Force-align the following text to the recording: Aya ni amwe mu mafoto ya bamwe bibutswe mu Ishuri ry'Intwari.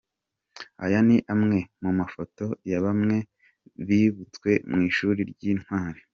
Aya 0.83 0.99
ni 1.07 1.17
amwe 1.33 1.57
mu 1.83 1.91
mafoto 1.99 2.45
ya 2.71 2.79
bamwe 2.85 3.17
bibutswe 3.87 4.51
mu 4.69 4.79
Ishuri 4.89 5.21
ry'Intwari. 5.31 6.01